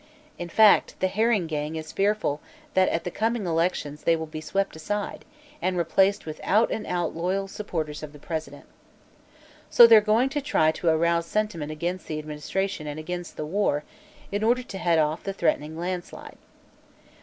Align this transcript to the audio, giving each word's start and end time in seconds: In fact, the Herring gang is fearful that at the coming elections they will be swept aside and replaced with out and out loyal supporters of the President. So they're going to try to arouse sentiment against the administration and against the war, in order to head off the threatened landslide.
In 0.39 0.49
fact, 0.49 0.99
the 0.99 1.05
Herring 1.07 1.45
gang 1.45 1.75
is 1.75 1.91
fearful 1.91 2.41
that 2.73 2.89
at 2.89 3.03
the 3.03 3.11
coming 3.11 3.45
elections 3.45 4.01
they 4.01 4.15
will 4.15 4.25
be 4.25 4.41
swept 4.41 4.75
aside 4.75 5.25
and 5.61 5.77
replaced 5.77 6.25
with 6.25 6.41
out 6.43 6.71
and 6.71 6.87
out 6.87 7.15
loyal 7.15 7.47
supporters 7.47 8.01
of 8.01 8.11
the 8.11 8.17
President. 8.17 8.65
So 9.69 9.85
they're 9.85 10.01
going 10.01 10.29
to 10.29 10.41
try 10.41 10.71
to 10.71 10.87
arouse 10.87 11.27
sentiment 11.27 11.71
against 11.71 12.07
the 12.07 12.17
administration 12.17 12.87
and 12.87 12.99
against 12.99 13.37
the 13.37 13.45
war, 13.45 13.83
in 14.31 14.43
order 14.43 14.63
to 14.63 14.77
head 14.79 14.97
off 14.97 15.21
the 15.21 15.33
threatened 15.33 15.79
landslide. 15.79 16.37